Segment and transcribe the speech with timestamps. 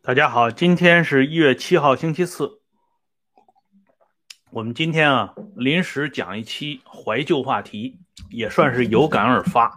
[0.00, 2.62] 大家好，今天是一月七号，星期四。
[4.50, 7.98] 我们今天啊，临时讲一期怀旧话题，
[8.30, 9.76] 也算是有感而发。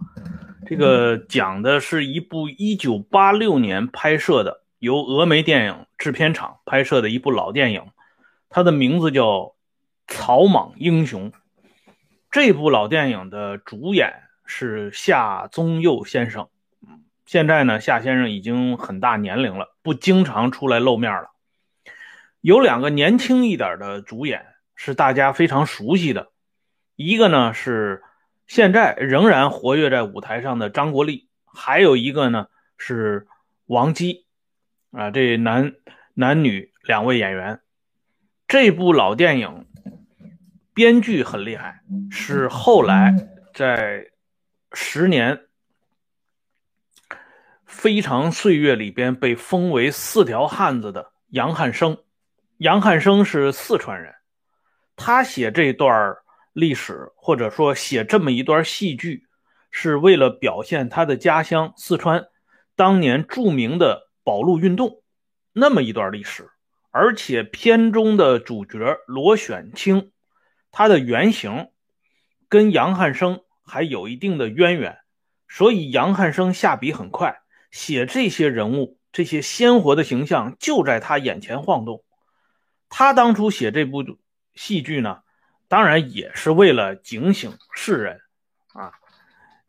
[0.65, 7.83] 这个讲的是一部一九八六年拍摄的，由峨眉电影制片厂拍摄的一部老电影，
[8.47, 9.25] 它的名字叫
[10.07, 11.29] 《草莽英雄》。
[12.31, 14.13] 这部老电影的主演
[14.45, 16.47] 是夏宗佑先生。
[17.25, 21.31] 现在呢，夏先生已经很大年龄了，不经常出来露面了。
[22.39, 26.31] 有两个年轻一点的主演是大家非常熟悉的，
[26.95, 28.01] 一个呢是
[28.47, 33.27] 现在仍然活跃在舞台上的张国立，还有一个呢是
[33.65, 34.25] 王姬，
[34.91, 35.73] 啊，这男
[36.13, 37.59] 男女两位演员。
[38.47, 39.67] 这部老电影
[40.73, 43.15] 编剧很厉害，是后来
[43.53, 44.11] 在
[44.73, 45.39] 十年。
[47.65, 51.97] 非常岁月里边被封为四条汉子的杨汉生，
[52.57, 54.13] 杨汉生是四川人，
[54.97, 56.17] 他写这段
[56.51, 59.25] 历史或者说写这么一段戏剧，
[59.71, 62.25] 是为了表现他的家乡四川
[62.75, 65.01] 当年著名的保路运动
[65.53, 66.49] 那么一段历史，
[66.91, 70.11] 而且片中的主角罗选清，
[70.71, 71.69] 他的原型
[72.49, 74.99] 跟杨汉生还有一定的渊源，
[75.47, 77.41] 所以杨汉生下笔很快。
[77.71, 82.03] 写这些人物，这些鲜活的形象就在他眼前晃动。
[82.89, 84.03] 他当初写这部
[84.55, 85.19] 戏剧呢，
[85.69, 88.19] 当然也是为了警醒世人
[88.73, 88.91] 啊，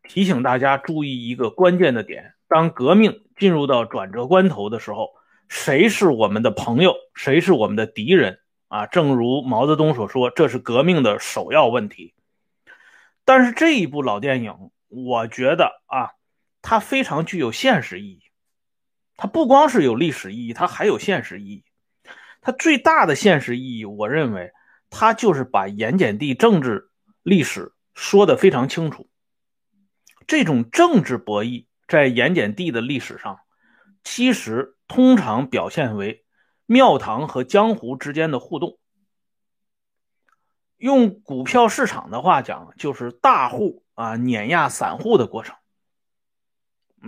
[0.08, 5.10] 提醒大家注意一个关键的点：当革命进入到转折关头的时候，
[5.48, 8.40] 谁是我们的朋友，谁是我们的敌人
[8.72, 8.86] 啊？
[8.86, 12.14] 正如毛泽东所说，这是革命的首要问题。
[13.24, 16.12] 但是这一部老电影，我觉得啊。
[16.64, 18.22] 它非常具有现实意义，
[19.16, 21.64] 它不光是有历史意义，它还有现实意义。
[22.40, 24.52] 它最大的现实意义，我认为，
[24.88, 26.88] 它就是把盐碱地政治
[27.24, 29.10] 历史说得非常清楚。
[30.28, 33.40] 这种政治博弈在盐碱地的历史上，
[34.04, 36.24] 其实通常表现为
[36.66, 38.78] 庙堂和江湖之间的互动。
[40.76, 45.56] 用股票市场的话讲，就是大户啊碾压散户的过程。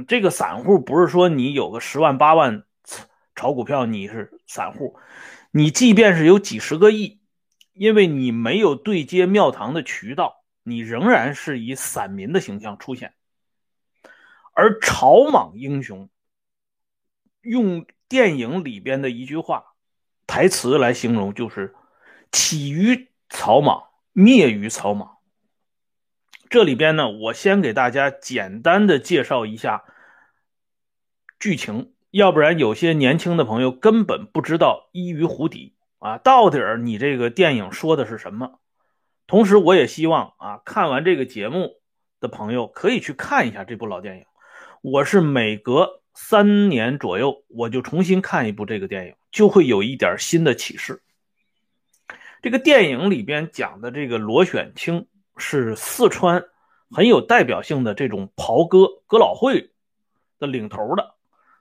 [0.06, 2.64] 这个散户不是说你有个十万八万
[3.34, 4.97] 炒股票你是散户，
[5.50, 7.20] 你即便是有几十个亿，
[7.72, 13.14] 因为你没有对接庙堂的渠道，你仍然是以散民的形象出现。
[14.53, 16.09] 而草莽英雄，
[17.41, 19.75] 用电影里边的一句话
[20.25, 21.75] 台词来形容，就是
[22.30, 25.16] 起于草莽，灭于草莽。
[26.48, 29.82] 这里边呢，我先给大家简单的介绍一下
[31.41, 38.60] 剧情，要不然有些年轻的朋友根本不知道一鱼湖底啊，到底你这个电影说的是什么。
[39.26, 41.82] 同时，我也希望啊，看完这个节目
[42.20, 44.25] 的朋友可以去看一下这部老电影。
[44.82, 51.02] 我是每隔三年左右，我就重新看一部这个电影，就会有一点新的启示。
[52.41, 55.06] 这个电影里边讲的这个罗选清。
[55.36, 56.44] 是四川
[56.92, 59.72] 很有代表性的这种袍哥哥老会
[60.38, 61.16] 的领头的，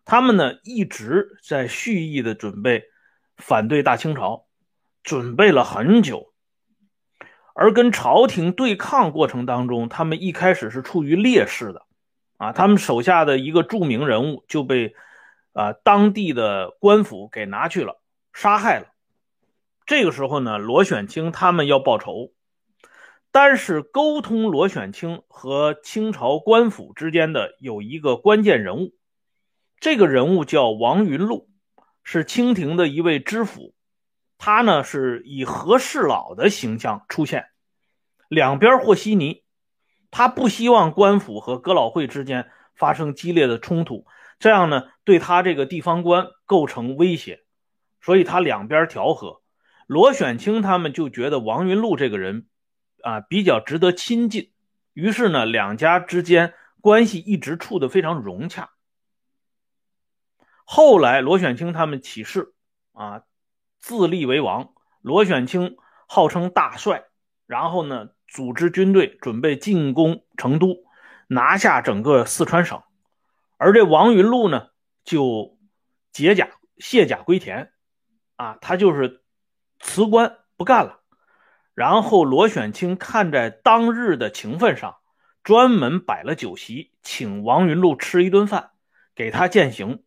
[0.06, 2.84] 他们呢一直在蓄意的准备
[3.36, 4.46] 反对大清朝，
[5.02, 6.32] 准备了很久，
[7.56, 11.83] 而跟朝廷对抗过程当中，他们一开始是处于劣势的，
[12.44, 14.96] 啊，他们手下的一个著名人物就被
[15.54, 18.02] 啊当地的官府给拿去了，
[18.34, 18.88] 杀害了。
[19.86, 22.34] 这个时候呢，罗选清他们要报仇。
[23.32, 28.94] 但是沟通罗选清和清朝官府之间的有一个关键人物，
[29.80, 31.50] 这个人物叫王云禄，
[32.04, 33.74] 是清廷的一位知府，
[34.38, 37.46] 他呢是以和事佬的形象出现，
[38.28, 39.43] 两边和稀泥，
[40.14, 44.06] 他不希望官府和哥老会之间发生激烈的冲突，
[44.40, 47.44] 这样呢对他这个地方官构成威胁，
[48.00, 49.42] 所以他两边调和。
[49.88, 52.48] 罗选清他们就觉得王云禄这个人。
[53.04, 54.54] 啊，比较值得亲近，
[54.94, 58.70] 于是呢，两家之间关系一直处得非常融洽。
[60.64, 62.54] 后来罗选清他们起事，
[62.94, 63.24] 啊，
[63.82, 64.70] 自立为王。
[65.02, 65.76] 罗选清
[66.08, 67.04] 号称大帅，
[67.46, 70.84] 然后呢，组织军队准备进攻成都，
[71.28, 72.82] 拿下整个四川省。
[73.58, 74.70] 而这王云禄呢，
[75.04, 75.60] 就
[76.12, 76.50] 解甲
[76.80, 77.72] 卸甲归田，
[78.36, 79.22] 啊，他就是
[79.80, 81.02] 辞官不干了。
[81.76, 84.98] 然后罗选清看在当日的情分上，
[85.44, 88.72] 专门摆了酒席，请王云禄吃一顿饭，
[89.14, 90.04] 给他饯行。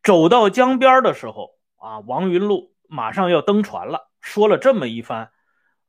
[0.00, 5.32] 走到江边的时候，啊，王云禄马上要登船了，说了这么一番，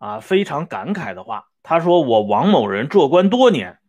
[0.03, 1.45] 啊，非常感慨的话。
[1.63, 3.79] 他说：“我王某人做官多年，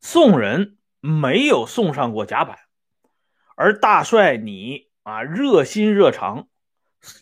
[0.00, 2.58] 送人没有送上过甲板，
[3.56, 6.46] 而大帅你啊，热心热肠，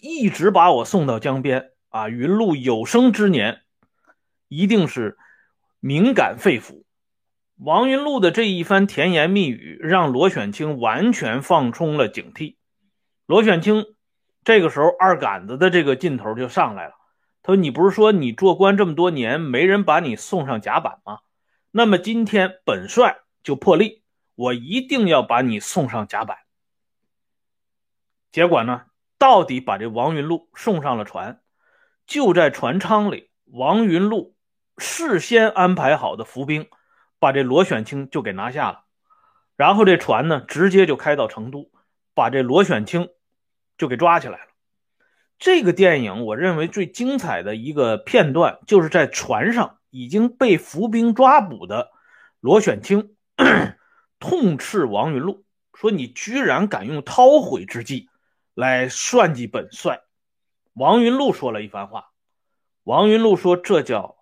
[0.02, 2.10] 一直把我送到江边啊。
[2.10, 3.62] 云禄有生之年，
[4.48, 5.16] 一定是
[5.80, 6.84] 敏感肺腑。”
[7.56, 12.56] 王云禄的这一番甜言蜜语，让罗选清完全放松了警惕。
[13.24, 13.86] 罗选清
[14.44, 16.95] 这个时候二杆子的这个劲头就上来了。
[17.46, 21.20] 他说：“你不是说你做官这么多年，没人把你送上甲板吗？
[21.70, 24.02] 那么今天本帅就破例，
[24.34, 26.38] 我一定要把你送上甲板。”
[28.32, 31.40] 结果呢，到底把这王云禄送上了船。
[32.04, 34.34] 就在船舱里，王云禄
[34.76, 36.68] 事先安排好的伏兵。
[37.20, 38.84] 把这罗选清就给拿下了，
[39.56, 41.70] 然后这船呢，直接就开到成都，
[42.12, 43.08] 把这罗选清
[43.78, 44.50] 就给抓起来了。
[45.38, 51.90] 这个电影我认为最精彩的一个片段，就是在船上已经被伏兵抓捕的
[52.40, 53.14] 罗选清
[54.18, 55.44] 痛斥王云禄，
[55.74, 58.08] 说：“你居然敢用韬晦之计
[58.54, 60.02] 来算计本帅。”
[60.72, 62.12] 王云禄说了一番话，
[62.82, 64.16] 王云禄说：“这叫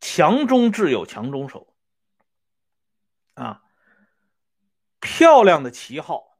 [0.00, 1.72] 强中自有强中手。”
[3.34, 3.62] 啊，
[4.98, 6.36] 漂亮的旗号，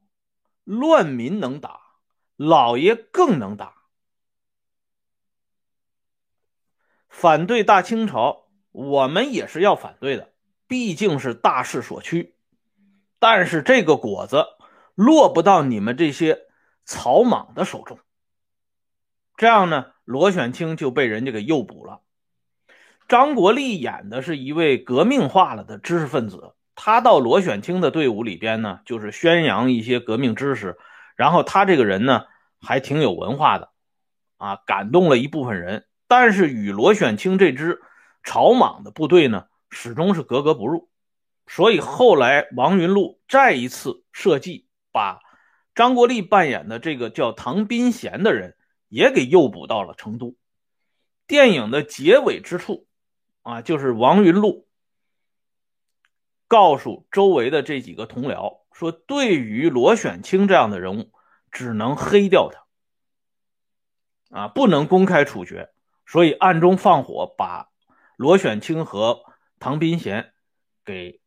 [0.65, 1.81] 乱民能打，
[2.37, 3.80] 老爷更能打。
[7.11, 10.31] 反对大清朝，我们也是要反对的，
[10.67, 12.35] 毕竟是大势所趋。
[13.19, 14.47] 但是这个果子
[14.95, 16.39] 落不到你们这些
[16.87, 17.99] 草莽的手中。
[19.37, 22.01] 这样呢，罗选清就被人家给诱捕了。
[23.09, 26.55] 张国立演的是一位革命化了的知识分子。
[26.77, 30.79] 他到罗选清的队伍里边呢，就是宣扬一些革命知识，
[31.17, 32.25] 然后他这个人呢
[32.61, 33.71] 还挺有文化的，
[34.39, 35.85] 啊，感动了一部分人。
[36.11, 37.81] 但是与罗选清这支
[38.25, 40.91] 草莽的部队呢，始终是格格不入。
[41.47, 45.21] 所以后来王云禄再一次设计，把
[45.73, 48.57] 张国立扮演的这个叫唐斌贤的人
[48.89, 50.35] 也给诱捕到了成都。
[51.29, 52.89] 电影的结尾之处，
[53.43, 54.67] 啊，就是王云禄。
[56.49, 61.13] 告诉周围的这几个同僚说：“对于罗选清这样的人物，
[61.53, 65.71] 只能黑掉他，啊，不能公开处决，
[66.11, 67.71] 所以暗中放火把
[68.17, 69.23] 罗选清和
[69.61, 70.35] 唐斌贤
[70.85, 71.21] 给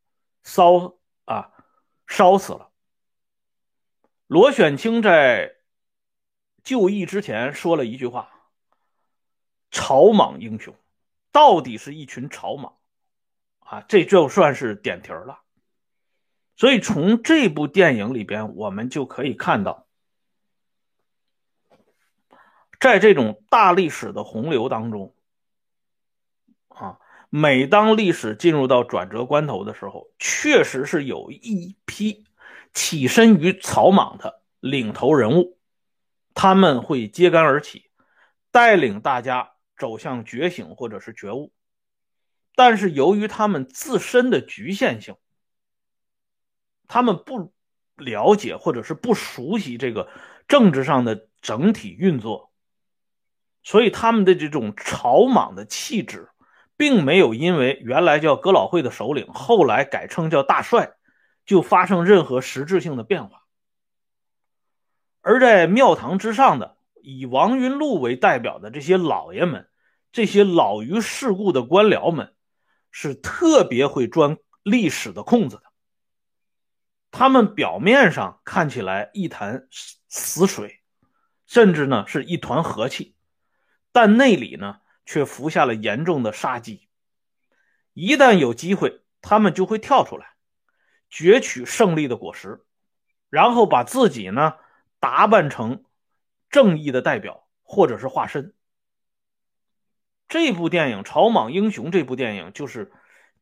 [0.44, 1.54] 烧啊
[2.06, 2.70] 烧死了。”
[4.28, 5.54] 罗选清在
[6.64, 8.30] 就义之前说了一句话
[9.72, 10.76] ：“草莽英雄，
[11.32, 12.78] 到底是一群草莽。”
[13.64, 15.40] 啊，这就算是点题了。
[16.58, 19.88] 所以从这部电影里边，我们就可以看到，
[22.84, 25.16] 在这种大历史的洪流当中，
[26.68, 27.00] 啊，
[27.30, 32.26] 每当历史进入到转折关头的时候，确实是有一批
[32.74, 35.58] 起身于草莽的领头人物，
[36.34, 37.90] 他们会揭竿而起，
[38.52, 41.54] 带领大家走向觉醒或者是觉悟。
[42.54, 45.16] 但是由于他们自身的局限性，
[46.90, 47.54] 他们不
[47.96, 50.10] 了解或者是不熟悉这个
[50.50, 52.52] 政治上的整体运作，
[53.64, 56.30] 所以他们的这种草莽的气质，
[56.78, 60.94] 并没有因为原来叫哥老会的首领，后来改称叫大帅，
[61.46, 63.44] 就发生任何实质性的变化。
[65.22, 69.68] 而在庙堂之上的以王云禄为代表的这些老爷们，
[70.12, 72.34] 这些老于世故的官僚们。
[72.96, 75.64] 是特别会钻历史的空子的。
[77.10, 80.80] 他们表面上看起来一潭死水，
[81.48, 83.13] 甚至呢是一团和气，
[83.94, 86.90] 但内里呢却服下了严重的杀机。
[87.94, 90.34] 一旦有机会，他们就会跳出来，
[91.10, 92.66] 攫取胜利的果实，
[93.30, 94.56] 然后把自己呢
[95.00, 95.86] 打扮成
[96.50, 98.54] 正义的代表或者是化身。
[100.28, 102.92] 这部电影《草莽英雄》这部电影就是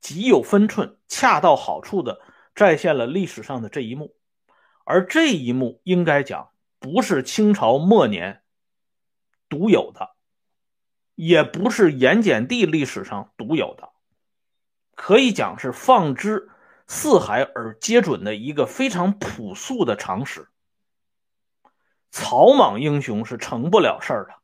[0.01, 2.19] 极有分寸、恰到好处的
[2.53, 4.17] 再现了历史上的这一幕，
[4.83, 8.43] 而这一幕应该讲不是清朝末年
[9.47, 10.10] 独有的，
[11.15, 13.89] 也不是盐碱地历史上独有的，
[14.95, 16.49] 可以讲是放之
[16.87, 20.47] 四海而皆准的一个非常朴素的常识。
[22.09, 24.35] 草莽英雄是成不了事儿的，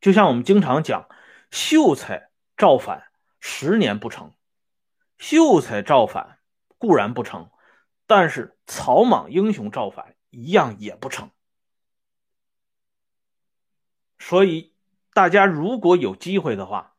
[0.00, 1.08] 就像我们经常讲。
[1.52, 3.04] 秀才造反
[3.38, 4.34] 十年不成，
[5.16, 6.40] 秀才造反
[6.76, 7.50] 固然不成，
[8.08, 11.30] 但是草莽英雄造反一样也不成。
[14.18, 14.74] 所以，
[15.16, 16.92] 大家如果有机会的话，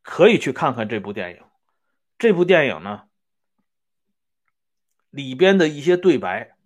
[0.00, 1.42] 可以去看看这部电影。
[2.18, 3.02] 这部电影呢，
[5.10, 6.56] 里边的一些对白，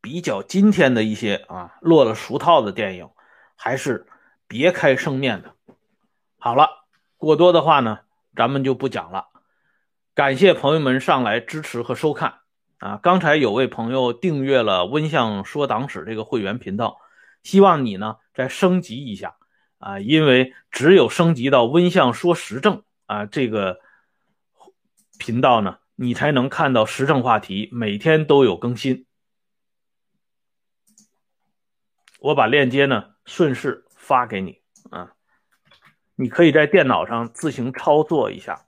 [0.00, 3.10] 比较今天的一些啊落了俗套的电影，
[3.56, 4.06] 还是
[4.46, 5.56] 别开生面的。
[6.38, 6.68] 好了，
[7.16, 7.98] 过多的话呢，
[8.36, 9.26] 咱们就不讲了。
[10.14, 12.34] 感谢朋友们上来支持和收看
[12.78, 13.00] 啊！
[13.02, 17.00] 刚才有位朋友订阅了温相说党史这个会员频道，
[17.42, 19.34] 希望你呢再升级一下
[19.86, 23.78] 啊，因为只有升级到温相说时政啊这个
[25.16, 29.06] 频道呢，你才能看到时政话题，每天都有更新。
[32.18, 35.14] 我把链接呢顺势发给你啊，
[36.16, 38.65] 你可以在电脑上自行操作一下。